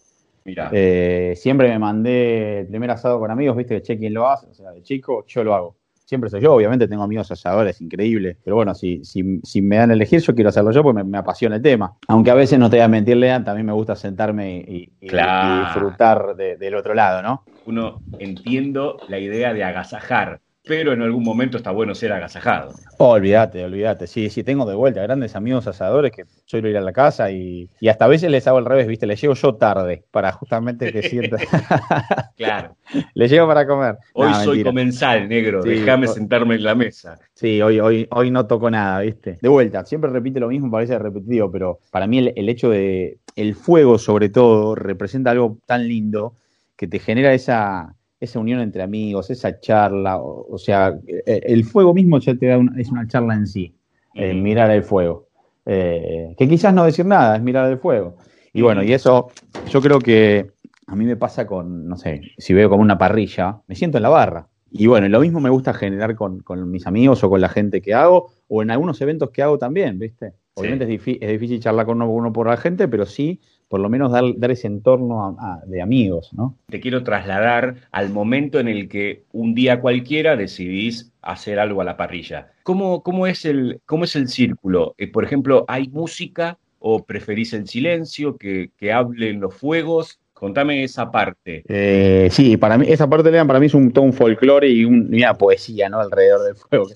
Mira. 0.46 0.70
Eh, 0.72 1.34
siempre 1.36 1.68
me 1.68 1.78
mandé 1.78 2.60
el 2.60 2.68
primer 2.68 2.90
asado 2.90 3.18
con 3.18 3.30
amigos, 3.30 3.54
viste, 3.54 3.74
que 3.74 3.82
che, 3.82 3.98
¿quién 3.98 4.14
lo 4.14 4.30
hace? 4.30 4.46
O 4.46 4.54
sea, 4.54 4.70
de 4.70 4.82
chico, 4.82 5.26
yo 5.26 5.44
lo 5.44 5.54
hago. 5.54 5.76
Siempre 6.08 6.30
soy 6.30 6.40
yo. 6.40 6.54
Obviamente 6.54 6.88
tengo 6.88 7.02
amigos 7.02 7.30
asadores 7.30 7.82
increíbles, 7.82 8.38
pero 8.42 8.56
bueno, 8.56 8.74
si, 8.74 9.04
si, 9.04 9.40
si 9.42 9.60
me 9.60 9.76
dan 9.76 9.90
a 9.90 9.92
elegir, 9.92 10.20
yo 10.20 10.34
quiero 10.34 10.48
hacerlo 10.48 10.72
yo 10.72 10.82
porque 10.82 11.04
me, 11.04 11.18
apasiona 11.18 11.56
el 11.56 11.62
tema. 11.62 11.96
Aunque 12.08 12.30
a 12.30 12.34
veces 12.34 12.58
no 12.58 12.70
te 12.70 12.76
voy 12.76 12.84
a 12.84 12.88
mentir, 12.88 13.18
Lean, 13.18 13.44
también 13.44 13.66
me 13.66 13.72
gusta 13.74 13.94
sentarme 13.94 14.56
y, 14.56 14.90
disfrutar 15.00 16.34
del 16.34 16.74
otro 16.74 16.94
lado, 16.94 17.20
¿no? 17.20 17.44
Uno 17.66 18.00
entiendo 18.18 18.96
la 19.08 19.18
idea 19.18 19.52
de 19.52 19.64
agasajar 19.64 20.40
pero 20.68 20.92
en 20.92 21.00
algún 21.00 21.24
momento 21.24 21.56
está 21.56 21.70
bueno 21.70 21.94
ser 21.94 22.12
agasajado. 22.12 22.74
Oh, 22.98 23.12
olvídate, 23.12 23.64
olvídate. 23.64 24.06
Sí, 24.06 24.28
sí, 24.28 24.44
tengo 24.44 24.66
de 24.66 24.74
vuelta 24.74 25.02
grandes 25.02 25.34
amigos 25.34 25.66
asadores 25.66 26.12
que 26.12 26.24
suelo 26.44 26.68
ir 26.68 26.76
a 26.76 26.82
la 26.82 26.92
casa 26.92 27.30
y, 27.30 27.70
hasta 27.88 28.04
a 28.04 28.08
veces 28.08 28.30
les 28.30 28.46
hago 28.46 28.58
al 28.58 28.66
revés, 28.66 28.86
¿viste? 28.86 29.06
Les 29.06 29.20
llego 29.20 29.34
yo 29.34 29.54
tarde 29.54 30.04
para 30.10 30.30
justamente 30.30 30.92
que 30.92 31.02
sientan. 31.02 31.40
claro. 32.36 32.76
les 33.14 33.30
llego 33.30 33.48
para 33.48 33.66
comer. 33.66 33.96
Hoy 34.12 34.32
soy 34.44 34.62
comensal, 34.62 35.26
negro, 35.26 35.62
déjame 35.62 36.06
sentarme 36.06 36.56
en 36.56 36.64
la 36.64 36.74
mesa. 36.74 37.18
Sí, 37.32 37.62
hoy, 37.62 37.80
hoy, 37.80 38.06
hoy 38.10 38.30
no 38.30 38.46
toco 38.46 38.70
nada, 38.70 39.00
¿viste? 39.00 39.38
De 39.40 39.48
vuelta, 39.48 39.86
siempre 39.86 40.10
repite 40.10 40.38
lo 40.38 40.48
mismo, 40.48 40.70
parece 40.70 40.98
repetitivo, 40.98 41.50
pero 41.50 41.78
para 41.90 42.06
mí 42.06 42.18
el, 42.18 42.32
el 42.36 42.48
hecho 42.48 42.70
de. 42.70 43.18
El 43.36 43.54
fuego, 43.54 43.98
sobre 43.98 44.30
todo, 44.30 44.74
representa 44.74 45.30
algo 45.30 45.58
tan 45.64 45.86
lindo 45.86 46.34
que 46.76 46.88
te 46.88 46.98
genera 46.98 47.32
esa 47.32 47.94
esa 48.20 48.38
unión 48.38 48.60
entre 48.60 48.82
amigos, 48.82 49.30
esa 49.30 49.60
charla, 49.60 50.18
o, 50.18 50.58
sea, 50.58 50.98
eh, 51.06 51.40
el 51.44 51.64
fuego 51.64 51.94
mismo 51.94 52.18
ya 52.18 52.34
te 52.34 52.46
da 52.46 52.58
es 52.76 52.90
una 52.90 53.06
charla 53.06 53.34
en 53.34 53.46
sí, 53.46 53.74
mirar 54.14 54.70
el 54.70 54.82
fuego. 54.82 55.28
Eh, 55.70 56.34
que 56.38 56.48
quizás 56.48 56.72
no 56.72 56.86
decir 56.86 57.04
nada, 57.04 57.36
es 57.36 57.42
mirar 57.42 57.70
el 57.70 57.78
fuego. 57.78 58.16
Y 58.54 58.62
bueno, 58.62 58.82
y 58.82 58.94
eso 58.94 59.28
yo 59.68 59.82
creo 59.82 59.98
que 59.98 60.52
a 60.86 60.96
mí 60.96 61.04
me 61.04 61.16
pasa 61.16 61.46
con, 61.46 61.86
no 61.86 61.98
sé, 61.98 62.22
si 62.38 62.54
veo 62.54 62.70
como 62.70 62.80
una 62.80 62.96
parrilla, 62.96 63.60
me 63.66 63.74
siento 63.74 63.98
en 63.98 64.02
la 64.02 64.08
barra. 64.08 64.48
Y 64.70 64.86
bueno, 64.86 65.06
lo 65.08 65.20
mismo 65.20 65.40
me 65.40 65.50
gusta 65.50 65.74
generar 65.74 66.14
con, 66.14 66.42
mis 66.70 66.86
amigos 66.86 67.22
o 67.22 67.28
con 67.28 67.42
la 67.42 67.50
gente 67.50 67.82
que 67.82 67.92
hago, 67.92 68.30
o 68.48 68.62
en 68.62 68.70
algunos 68.70 68.98
eventos 69.02 69.28
que 69.30 69.42
hago 69.42 69.58
también, 69.58 69.98
¿viste? 69.98 70.32
Obviamente 70.58 70.84
es, 70.84 71.30
difícil 71.30 71.60
charlar 71.60 71.86
con 71.86 72.00
uno 72.02 72.32
por 72.32 72.48
la 72.48 72.56
gente, 72.56 72.88
pero 72.88 73.06
sí 73.06 73.40
por 73.68 73.80
lo 73.80 73.88
menos 73.88 74.10
dar, 74.10 74.24
dar 74.36 74.50
ese 74.50 74.66
entorno 74.66 75.36
de 75.66 75.82
amigos, 75.82 76.30
¿no? 76.32 76.56
Te 76.68 76.80
quiero 76.80 77.04
trasladar 77.04 77.76
al 77.92 78.10
momento 78.10 78.58
en 78.58 78.68
el 78.68 78.88
que 78.88 79.24
un 79.32 79.54
día 79.54 79.80
cualquiera 79.80 80.36
decidís 80.36 81.12
hacer 81.20 81.58
algo 81.58 81.82
a 81.82 81.84
la 81.84 81.96
parrilla. 81.96 82.50
¿Cómo, 82.62 83.02
cómo, 83.02 83.26
es, 83.26 83.44
el, 83.44 83.80
cómo 83.84 84.04
es 84.04 84.16
el 84.16 84.28
círculo? 84.28 84.94
Eh, 84.96 85.08
por 85.08 85.24
ejemplo, 85.24 85.66
¿hay 85.68 85.88
música 85.88 86.58
o 86.78 87.04
preferís 87.04 87.52
el 87.52 87.68
silencio, 87.68 88.36
que, 88.38 88.70
que 88.78 88.92
hablen 88.92 89.40
los 89.40 89.54
fuegos? 89.54 90.18
Contame 90.32 90.84
esa 90.84 91.10
parte. 91.10 91.64
Eh, 91.68 92.28
sí, 92.30 92.56
para 92.56 92.78
mí, 92.78 92.86
esa 92.88 93.10
parte, 93.10 93.30
Lean, 93.30 93.48
para 93.48 93.58
mí 93.58 93.66
es 93.66 93.74
un, 93.74 93.90
todo 93.90 94.04
un 94.04 94.12
folclore 94.12 94.68
y, 94.68 94.84
una 94.84 95.34
poesía, 95.34 95.88
¿no? 95.88 95.98
Alrededor 95.98 96.44
del 96.44 96.54
fuego. 96.54 96.86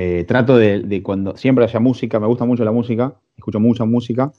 Eh, 0.00 0.24
trato 0.28 0.56
de, 0.56 0.78
de, 0.82 1.02
cuando 1.02 1.36
siempre 1.36 1.64
haya 1.64 1.80
música, 1.80 2.20
me 2.20 2.28
gusta 2.28 2.44
mucho 2.44 2.64
la 2.64 2.70
música, 2.70 3.14
escucho 3.36 3.58
mucha 3.58 3.84
música, 3.84 4.30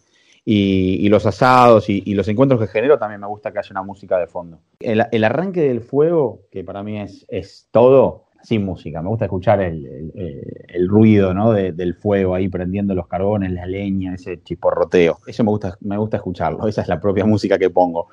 y, 0.45 1.09
los 1.09 1.25
asados 1.25 1.89
y, 1.89 2.13
los 2.13 2.29
encuentros 2.29 2.61
que 2.61 2.67
genero 2.67 2.97
también 2.97 3.19
me 3.19 3.27
gusta 3.27 3.51
que 3.51 3.59
haya 3.59 3.69
una 3.71 3.83
música 3.83 4.17
de 4.17 4.27
fondo. 4.27 4.61
El, 4.79 5.23
arranque 5.25 5.61
del 5.61 5.81
fuego, 5.81 6.43
que 6.49 6.63
para 6.63 6.81
mí 6.81 7.01
es, 7.01 7.25
es, 7.27 7.67
todo, 7.71 8.27
sin 8.41 8.63
música. 8.63 9.01
Me 9.01 9.09
gusta 9.09 9.25
escuchar 9.25 9.59
el, 9.59 10.87
ruido 10.87 11.33
¿no? 11.33 11.51
del 11.51 11.93
fuego 11.93 12.35
ahí 12.35 12.47
prendiendo 12.47 12.95
los 12.95 13.07
carbones, 13.07 13.51
la 13.51 13.65
leña, 13.65 14.15
ese 14.15 14.41
chisporroteo. 14.41 15.17
Eso 15.27 15.43
me 15.43 15.49
gusta, 15.49 15.77
me 15.81 15.97
gusta 15.97 16.15
escucharlo. 16.15 16.67
Esa 16.69 16.83
es 16.83 16.87
la 16.87 17.01
propia 17.01 17.25
música 17.25 17.59
que 17.59 17.69
pongo. 17.69 18.07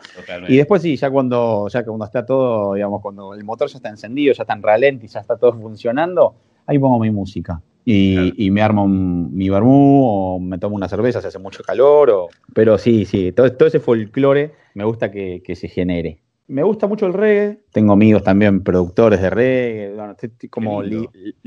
Y 0.48 0.56
después 0.56 0.82
sí, 0.82 0.96
ya 0.96 1.10
cuando, 1.10 1.68
ya 1.68 1.84
cuando 1.84 2.04
está 2.06 2.26
todo, 2.26 2.74
digamos, 2.74 3.00
cuando 3.00 3.34
el 3.34 3.44
motor 3.44 3.68
ya 3.68 3.78
está 3.78 3.88
encendido, 3.88 4.34
ya 4.34 4.42
está 4.42 4.54
en 4.54 4.62
ralenti, 4.62 5.06
ya 5.06 5.20
está 5.20 5.36
todo 5.36 5.52
funcionando, 5.52 6.34
ahí 6.66 6.78
pongo 6.78 6.98
mi 6.98 7.10
música 7.10 7.60
y, 7.84 8.50
me 8.50 8.62
armo 8.62 8.88
mi 8.88 9.48
vermú 9.48 10.02
o 10.04 10.40
me 10.40 10.58
tomo 10.58 10.74
una 10.74 10.88
cerveza 10.88 11.20
si 11.20 11.28
hace 11.28 11.38
mucho 11.38 11.62
calor. 11.62 12.10
O, 12.10 12.28
pero 12.52 12.78
sí, 12.78 13.04
sí, 13.04 13.32
todo, 13.32 13.52
todo 13.52 13.68
ese 13.68 13.80
folclore 13.80 14.52
me 14.74 14.84
gusta 14.84 15.10
que, 15.10 15.42
se 15.54 15.68
genere. 15.68 16.18
Me 16.48 16.62
gusta 16.62 16.86
mucho 16.86 17.06
el 17.06 17.12
reggae, 17.12 17.58
tengo 17.72 17.92
amigos 17.92 18.22
también 18.22 18.62
productores 18.62 19.20
de 19.20 19.30
reggae, 19.30 19.96
estoy 20.20 20.48
como 20.48 20.80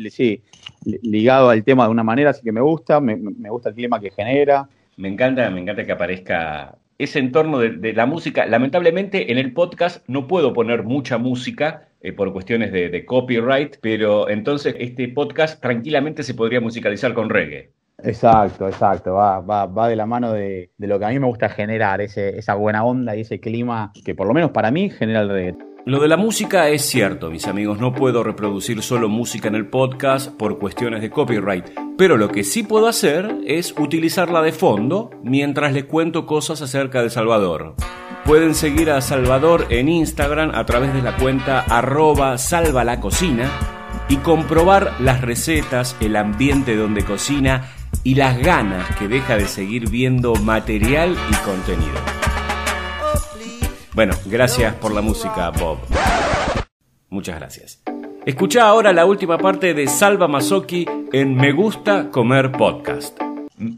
sí, 0.09 0.43
ligado 0.83 1.49
al 1.49 1.63
tema 1.63 1.85
de 1.85 1.91
una 1.91 2.03
manera, 2.03 2.31
así 2.31 2.41
que 2.43 2.51
me 2.51 2.59
gusta, 2.59 2.99
me, 2.99 3.15
me 3.15 3.49
gusta 3.49 3.69
el 3.69 3.75
clima 3.75 3.99
que 3.99 4.11
genera. 4.11 4.67
Me 4.97 5.07
encanta, 5.07 5.49
me 5.49 5.61
encanta 5.61 5.85
que 5.85 5.93
aparezca 5.93 6.77
ese 6.99 7.19
entorno 7.19 7.59
de, 7.59 7.93
la 7.93 8.05
música. 8.05 8.45
Lamentablemente 8.45 9.31
en 9.31 9.37
el 9.37 9.53
podcast 9.53 10.07
no 10.07 10.27
puedo 10.27 10.53
poner 10.53 10.83
mucha 10.83 11.17
música 11.17 11.87
eh, 12.01 12.13
por 12.13 12.31
cuestiones 12.31 12.71
de, 12.71 13.05
copyright, 13.05 13.77
pero 13.81 14.29
entonces 14.29 14.75
este 14.79 15.07
podcast 15.09 15.61
tranquilamente 15.61 16.23
se 16.23 16.33
podría 16.33 16.61
musicalizar 16.61 17.13
con 17.13 17.29
reggae. 17.29 17.71
Exacto, 18.01 18.67
exacto, 18.67 19.15
va, 19.15 19.41
va, 19.41 19.65
va 19.65 19.89
de 19.89 19.97
la 19.97 20.05
mano 20.05 20.31
de, 20.31 20.71
de, 20.77 20.87
lo 20.87 20.97
que 20.97 21.05
a 21.05 21.09
mí 21.09 21.19
me 21.19 21.27
gusta 21.27 21.49
generar, 21.49 21.99
ese, 21.99 22.37
esa 22.39 22.55
buena 22.55 22.85
onda 22.85 23.15
y 23.15 23.21
ese 23.21 23.41
clima 23.41 23.91
que 24.05 24.15
por 24.15 24.25
lo 24.25 24.33
menos 24.33 24.51
para 24.51 24.71
mí 24.71 24.89
genera 24.89 25.21
el 25.21 25.29
reggae. 25.29 25.68
Lo 25.85 25.99
de 26.01 26.09
la 26.09 26.17
música 26.17 26.67
es 26.67 26.85
cierto, 26.85 27.31
mis 27.31 27.47
amigos, 27.47 27.79
no 27.79 27.93
puedo 27.93 28.21
reproducir 28.21 28.83
solo 28.83 29.07
música 29.07 29.47
en 29.47 29.55
el 29.55 29.67
podcast 29.67 30.29
por 30.29 30.59
cuestiones 30.59 31.01
de 31.01 31.09
copyright, 31.09 31.65
pero 31.97 32.17
lo 32.17 32.27
que 32.27 32.43
sí 32.43 32.63
puedo 32.63 32.87
hacer 32.87 33.37
es 33.45 33.73
utilizarla 33.77 34.41
de 34.41 34.51
fondo 34.51 35.09
mientras 35.23 35.71
les 35.71 35.85
cuento 35.85 36.25
cosas 36.25 36.61
acerca 36.61 37.01
de 37.01 37.09
Salvador. 37.09 37.75
Pueden 38.25 38.55
seguir 38.55 38.91
a 38.91 38.99
Salvador 38.99 39.67
en 39.69 39.87
Instagram 39.87 40.51
a 40.53 40.65
través 40.65 40.93
de 40.93 41.01
la 41.01 41.15
cuenta 41.15 41.61
arroba 41.61 42.37
salvalacocina 42.37 43.49
y 44.09 44.17
comprobar 44.17 44.93
las 44.99 45.21
recetas, 45.21 45.95
el 46.01 46.17
ambiente 46.17 46.75
donde 46.75 47.05
cocina 47.05 47.71
y 48.03 48.15
las 48.15 48.37
ganas 48.37 48.95
que 48.97 49.07
deja 49.07 49.37
de 49.37 49.47
seguir 49.47 49.89
viendo 49.89 50.35
material 50.35 51.15
y 51.31 51.35
contenido. 51.45 52.18
Bueno, 53.99 54.13
gracias 54.27 54.73
por 54.75 54.93
la 54.93 55.01
música, 55.01 55.49
Bob. 55.49 55.77
Muchas 57.09 57.37
gracias. 57.37 57.83
Escucha 58.25 58.65
ahora 58.65 58.93
la 58.93 59.05
última 59.05 59.37
parte 59.37 59.73
de 59.73 59.87
Salva 59.87 60.29
Masoki 60.29 60.85
en 61.11 61.35
Me 61.35 61.51
Gusta 61.51 62.09
Comer 62.09 62.49
Podcast. 62.49 63.19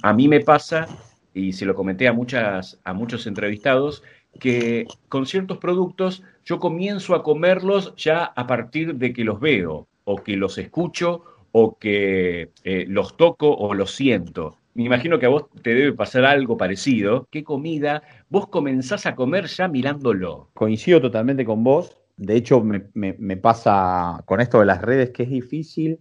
A 0.04 0.14
mí 0.14 0.28
me 0.28 0.42
pasa, 0.42 0.86
y 1.34 1.54
se 1.54 1.66
lo 1.66 1.74
comenté 1.74 2.08
a, 2.08 2.14
muchas, 2.14 2.80
a 2.84 2.94
muchos 2.94 3.26
entrevistados, 3.26 4.04
que 4.40 4.86
con 5.10 5.26
ciertos 5.26 5.58
productos 5.58 6.22
yo 6.46 6.60
comienzo 6.60 7.16
a 7.16 7.24
comerlos 7.24 7.96
ya 7.96 8.24
a 8.26 8.46
partir 8.46 8.98
de 8.98 9.14
que 9.14 9.24
los 9.24 9.40
veo, 9.40 9.88
o 10.04 10.18
que 10.18 10.38
los 10.38 10.60
escucho, 10.60 11.24
o 11.52 11.80
que 11.80 12.52
eh, 12.64 12.86
los 12.88 13.18
toco 13.18 13.52
o 13.52 13.74
los 13.74 13.96
siento 13.96 14.60
me 14.74 14.84
imagino 14.84 15.20
que 15.20 15.26
a 15.26 15.30
vos 15.30 15.46
te 15.62 15.74
debe 15.74 15.94
pasar 15.94 16.26
algo 16.26 16.58
parecido. 16.58 17.28
¿Qué 17.30 17.44
comida 17.44 18.04
vos 18.32 18.48
comenzás 18.48 19.06
a 19.06 19.16
comer 19.16 19.46
ya 19.46 19.68
mirándolo? 19.68 20.50
Coincido 20.54 21.02
totalmente 21.02 21.46
con 21.46 21.64
vos. 21.64 21.96
De 22.16 22.36
hecho, 22.36 22.64
me, 22.64 23.38
pasa 23.38 24.24
con 24.26 24.42
esto 24.42 24.60
de 24.60 24.66
las 24.66 24.82
redes 24.82 25.12
que 25.12 25.24
es 25.24 25.30
difícil. 25.30 26.00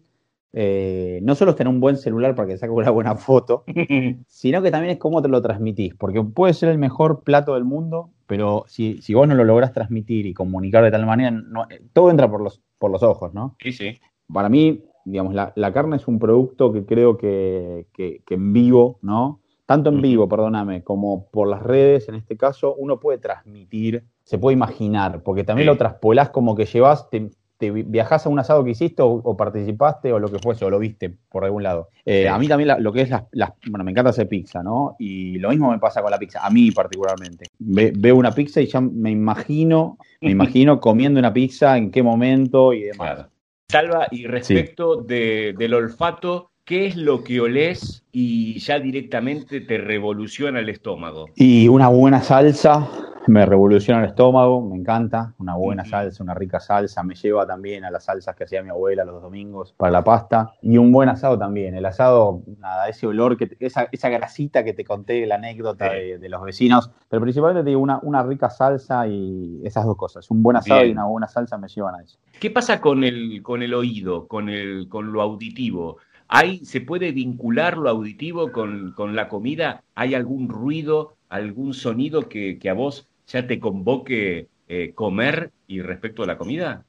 Eh, 0.52 1.20
no 1.22 1.34
solo 1.34 1.54
tener 1.54 1.72
un 1.72 1.80
buen 1.80 1.96
celular 1.96 2.34
para 2.34 2.49
que 2.49 2.56
saque 2.56 2.72
una 2.72 2.90
buena 2.90 3.14
foto, 3.16 3.64
sino 4.26 4.62
que 4.62 4.70
también 4.70 4.92
es 4.92 4.99
cómo 4.99 5.20
te 5.22 5.28
lo 5.28 5.42
transmitís. 5.42 5.94
Porque 5.94 6.22
puede 6.22 6.54
ser 6.54 6.68
el 6.68 6.78
mejor 6.78 7.22
plato 7.25 7.54
del 7.54 7.64
mundo, 7.64 8.10
pero 8.26 8.64
si, 8.68 9.00
vos 9.12 9.26
no 9.26 9.34
lo 9.34 9.44
lográs 9.44 9.72
transmitir 9.72 10.26
y 10.26 10.34
comunicar 10.34 10.84
de 10.84 10.90
tal 10.92 11.06
manera, 11.06 11.37
eh, 11.70 11.82
todo 11.92 12.10
entra 12.10 12.30
por 12.30 12.42
los, 12.42 12.60
por 12.78 12.92
los 12.92 13.02
ojos, 13.02 13.34
¿no? 13.34 13.56
Sí, 13.60 13.72
sí. 13.72 13.99
Para 14.32 14.49
mí, 14.49 14.84
digamos, 15.04 15.34
la, 15.34 15.52
la, 15.56 15.72
carne 15.72 15.96
es 15.96 16.06
un 16.06 16.20
producto 16.20 16.72
que 16.72 16.84
creo 16.84 17.16
que, 17.16 17.87
que, 17.92 18.22
en 18.28 18.52
vivo, 18.52 18.99
¿no? 19.02 19.40
Tanto 19.70 19.90
en 19.90 20.00
vivo, 20.00 20.28
perdóname, 20.28 20.82
como 20.82 21.28
por 21.30 21.46
las 21.46 21.62
redes, 21.62 22.08
en 22.08 22.16
este 22.16 22.36
caso, 22.36 22.74
uno 22.74 22.98
puede 22.98 23.18
transmitir, 23.18 24.02
se 24.24 24.36
puede 24.36 24.56
imaginar, 24.56 25.22
porque 25.22 25.44
también 25.44 25.66
lo 25.66 25.76
traspolás 25.76 26.30
como 26.30 26.56
que 26.56 26.64
llevas, 26.64 27.08
te, 27.08 27.30
te 27.56 27.70
viajás 27.70 28.26
a 28.26 28.30
un 28.30 28.40
asado 28.40 28.64
que 28.64 28.72
hiciste 28.72 29.00
o, 29.00 29.36
participaste 29.36 30.12
o 30.12 30.18
lo 30.18 30.28
que 30.28 30.40
fuese, 30.40 30.64
o 30.64 30.70
lo 30.70 30.80
viste 30.80 31.14
por 31.28 31.44
algún 31.44 31.62
lado. 31.62 31.90
Eh, 32.04 32.28
a 32.28 32.36
mí 32.36 32.48
también 32.48 32.82
lo 32.82 32.92
que 32.92 33.02
es 33.02 33.10
las, 33.10 33.52
bueno, 33.68 33.84
me 33.84 33.92
encanta 33.92 34.10
hacer 34.10 34.26
pizza, 34.26 34.60
¿no? 34.60 34.96
Y 34.98 35.38
lo 35.38 35.50
mismo 35.50 35.70
me 35.70 35.78
pasa 35.78 36.02
con 36.02 36.10
la 36.10 36.18
pizza, 36.18 36.44
a 36.44 36.50
mí 36.50 36.72
particularmente. 36.72 37.46
veo 37.60 38.16
una 38.16 38.32
pizza 38.32 38.60
y 38.60 38.66
ya 38.66 38.80
me 38.80 39.12
imagino, 39.12 39.98
me 40.20 40.32
imagino 40.32 40.80
comiendo 40.80 41.20
una 41.20 41.32
pizza, 41.32 41.78
en 41.78 41.92
qué 41.92 42.02
momento 42.02 42.72
y 42.72 42.86
demás. 42.86 43.28
Salva, 43.68 44.08
y 44.10 44.26
respecto 44.26 44.96
del 44.96 45.74
olfato, 45.74 46.50
¿qué 46.70 46.86
es 46.86 46.94
lo 46.94 47.24
que 47.24 47.40
olés 47.40 48.04
y 48.12 48.60
ya 48.60 48.78
directamente 48.78 49.60
te 49.60 49.76
revoluciona 49.76 50.60
el 50.60 50.68
estómago? 50.68 51.26
Y 51.34 51.66
una 51.66 51.88
buena 51.88 52.22
salsa, 52.22 52.88
me 53.26 53.44
revoluciona 53.44 54.04
el 54.04 54.10
estómago, 54.10 54.64
me 54.64 54.76
encanta, 54.76 55.34
una 55.40 55.56
buena 55.56 55.84
salsa, 55.84 56.22
una 56.22 56.32
rica 56.32 56.60
salsa, 56.60 57.02
me 57.02 57.16
lleva 57.16 57.44
también 57.44 57.84
a 57.84 57.90
las 57.90 58.04
salsas 58.04 58.36
que 58.36 58.44
hacía 58.44 58.62
mi 58.62 58.70
abuela 58.70 59.04
los 59.04 59.20
domingos 59.20 59.74
para 59.76 59.90
la 59.90 60.04
pasta. 60.04 60.52
Y 60.62 60.78
un 60.78 60.92
buen 60.92 61.08
asado 61.08 61.36
también, 61.36 61.74
el 61.74 61.84
asado, 61.84 62.44
nada, 62.60 62.88
ese 62.88 63.08
olor, 63.08 63.36
que 63.36 63.56
esa, 63.58 63.88
esa 63.90 64.08
grasita 64.08 64.62
que 64.62 64.72
te 64.72 64.84
conté, 64.84 65.26
la 65.26 65.34
anécdota 65.34 65.90
de, 65.90 66.28
los 66.28 66.42
vecinos, 66.42 66.92
pero 67.08 67.20
principalmente 67.20 67.64
te 67.64 67.70
digo 67.70 67.80
una, 67.80 67.98
una 68.04 68.22
rica 68.22 68.48
salsa 68.48 69.08
y 69.08 69.60
esas 69.64 69.86
dos 69.86 69.96
cosas, 69.96 70.30
un 70.30 70.40
buen 70.40 70.56
asado 70.56 70.84
y 70.84 70.92
una 70.92 71.06
buena 71.06 71.26
salsa 71.26 71.58
me 71.58 71.66
llevan 71.66 71.96
a 71.96 72.02
eso. 72.04 72.20
¿Qué 72.38 72.48
pasa 72.48 72.80
con 72.80 73.02
el, 73.02 73.42
con 73.42 73.64
el 73.64 73.74
oído, 73.74 74.28
con, 74.28 74.48
el, 74.48 74.88
con 74.88 75.12
lo 75.12 75.20
auditivo? 75.20 75.98
¿Hay, 76.32 76.64
¿Se 76.64 76.80
puede 76.80 77.12
vincular 77.12 77.76
lo 77.76 77.90
auditivo 77.90 78.52
con, 78.52 78.92
con 78.96 79.16
la 79.16 79.28
comida? 79.28 79.82
¿Hay 79.94 80.14
algún 80.14 80.49
ruido, 80.49 81.16
algún 81.28 81.75
sonido 81.75 82.28
que, 82.28 82.58
que 82.58 82.70
a 82.70 82.75
vos 82.75 83.08
ya 83.26 83.46
te 83.46 83.58
convoque 83.58 84.49
eh, 84.68 84.92
comer 84.94 85.50
y 85.66 85.82
respecto 85.82 86.22
a 86.22 86.26
la 86.26 86.38
comida? 86.38 86.84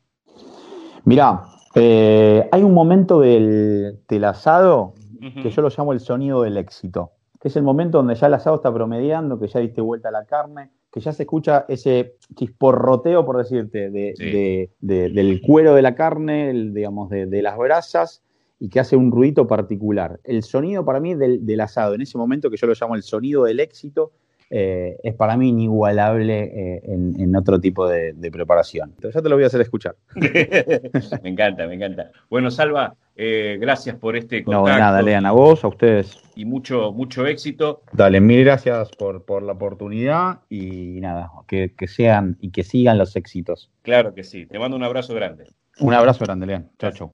Mirá, 1.03 1.41
eh, 1.73 2.47
hay 2.51 2.61
un 2.61 2.75
momento 2.75 3.21
del, 3.21 3.97
asado 4.23 4.93
que 5.41 5.49
yo 5.49 5.63
lo 5.63 5.69
llamo 5.69 5.93
el 5.93 5.99
sonido 5.99 6.43
del 6.43 6.57
éxito, 6.57 7.11
que 7.39 7.47
es 7.47 7.55
el 7.55 7.63
momento 7.63 7.97
donde 7.97 8.13
ya 8.13 8.27
el 8.27 8.35
asado 8.35 8.57
está 8.57 8.71
promediando, 8.71 9.39
que 9.39 9.47
ya 9.47 9.59
diste 9.59 9.81
vuelta 9.81 10.09
a 10.09 10.11
la 10.11 10.25
carne, 10.25 10.69
que 10.91 10.99
ya 10.99 11.11
se 11.11 11.23
escucha 11.23 11.65
ese 11.69 12.17
chisporroteo, 12.35 13.25
por 13.25 13.37
decirte, 13.37 13.89
del 13.89 15.41
cuero 15.41 15.73
de 15.73 15.81
la 15.81 15.95
carne, 15.95 16.53
digamos, 16.53 17.09
de, 17.09 17.41
las 17.41 17.57
brasas, 17.57 18.21
y 18.61 18.69
que 18.69 18.79
hace 18.79 18.95
un 18.95 19.11
ruido 19.11 19.47
particular. 19.47 20.19
El 20.23 20.43
sonido 20.43 20.85
para 20.85 20.99
mí 20.99 21.15
del, 21.15 21.43
del, 21.43 21.59
asado, 21.61 21.95
en 21.95 22.01
ese 22.01 22.15
momento 22.15 22.51
que 22.51 22.57
yo 22.57 22.67
lo 22.67 22.73
llamo 22.79 22.95
el 22.95 23.01
sonido 23.01 23.45
del 23.45 23.59
éxito, 23.59 24.11
eh, 24.51 24.97
es 25.01 25.15
para 25.15 25.35
mí 25.35 25.49
inigualable 25.49 26.43
eh, 26.43 26.81
en, 26.85 27.35
otro 27.35 27.59
tipo 27.59 27.87
de, 27.87 28.13
preparación. 28.31 28.89
Entonces 28.89 29.15
ya 29.15 29.21
te 29.23 29.29
lo 29.29 29.35
voy 29.35 29.45
a 29.45 29.47
hacer 29.47 29.61
escuchar. 29.61 29.95
me 30.13 31.29
encanta, 31.29 31.65
me 31.65 31.73
encanta. 31.73 32.11
Bueno, 32.29 32.51
Salva, 32.51 32.93
eh, 33.15 33.57
gracias 33.59 33.95
por 33.95 34.15
este 34.15 34.43
contacto. 34.43 34.69
No, 34.69 34.77
nada, 34.77 35.01
lean 35.01 35.25
a 35.25 35.31
vos, 35.31 35.63
a 35.63 35.67
ustedes. 35.67 36.21
Y 36.35 36.45
mucho, 36.45 36.91
mucho 36.91 37.25
éxito. 37.25 37.81
Dale, 37.93 38.21
mil 38.21 38.43
gracias 38.43 38.91
por, 38.91 39.25
por 39.25 39.41
la 39.41 39.53
oportunidad 39.53 40.41
y 40.49 41.01
nada, 41.01 41.31
que, 41.47 41.73
que, 41.75 41.87
sean 41.87 42.37
y 42.41 42.51
que 42.51 42.63
sigan 42.63 42.99
los 42.99 43.15
éxitos. 43.15 43.71
Claro 43.81 44.13
que 44.13 44.23
sí. 44.23 44.45
Te 44.45 44.59
mando 44.59 44.77
un 44.77 44.83
abrazo 44.83 45.15
grande. 45.15 45.45
Un 45.79 45.95
abrazo 45.95 46.25
grande, 46.25 46.45
Lean. 46.45 46.69
Chao, 46.77 46.91
chao. 46.91 47.13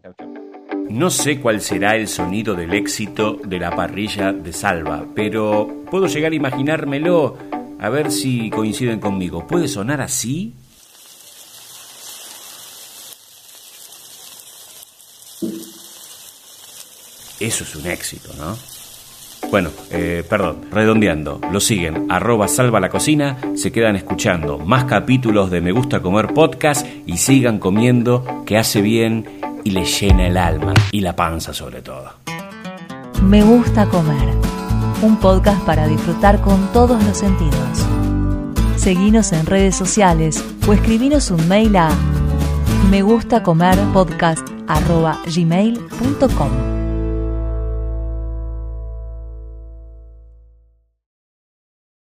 No 0.89 1.09
sé 1.09 1.39
cuál 1.39 1.61
será 1.61 1.95
el 1.95 2.07
sonido 2.07 2.55
del 2.55 2.73
éxito 2.73 3.37
de 3.43 3.59
la 3.59 3.75
parrilla 3.75 4.31
de 4.31 4.53
Salva, 4.53 5.05
pero 5.13 5.83
puedo 5.91 6.07
llegar 6.07 6.31
a 6.31 6.35
imaginármelo, 6.35 7.37
a 7.79 7.89
ver 7.89 8.09
si 8.11 8.49
coinciden 8.49 8.99
conmigo. 8.99 9.45
¿Puede 9.45 9.67
sonar 9.67 10.01
así? 10.01 10.53
Eso 17.39 17.63
es 17.63 17.75
un 17.75 17.85
éxito, 17.85 18.29
¿no? 18.37 18.57
Bueno, 19.51 19.69
eh, 19.91 20.23
perdón, 20.27 20.65
redondeando, 20.71 21.39
lo 21.51 21.59
siguen, 21.59 22.07
arroba 22.09 22.47
salva 22.47 22.79
la 22.81 22.89
cocina, 22.89 23.37
se 23.55 23.71
quedan 23.71 23.95
escuchando 23.95 24.57
más 24.57 24.85
capítulos 24.85 25.49
de 25.51 25.61
Me 25.61 25.71
Gusta 25.71 26.01
Comer 26.01 26.33
Podcast 26.33 26.85
y 27.05 27.17
sigan 27.17 27.59
comiendo, 27.59 28.43
que 28.45 28.57
hace 28.57 28.81
bien 28.81 29.36
y 29.67 29.69
le 29.69 29.83
llena 29.83 30.27
el 30.27 30.37
alma 30.37 30.73
y 30.93 31.01
la 31.01 31.13
panza 31.13 31.53
sobre 31.53 31.81
todo. 31.81 32.13
Me 33.21 33.43
Gusta 33.43 33.85
Comer, 33.87 34.29
un 35.01 35.17
podcast 35.17 35.61
para 35.65 35.85
disfrutar 35.87 36.39
con 36.39 36.71
todos 36.71 37.03
los 37.03 37.17
sentidos. 37.17 37.85
Seguinos 38.77 39.33
en 39.33 39.45
redes 39.45 39.75
sociales 39.75 40.41
o 40.65 40.71
escribinos 40.71 41.31
un 41.31 41.45
mail 41.49 41.75
a 41.75 41.89
me. 42.89 43.03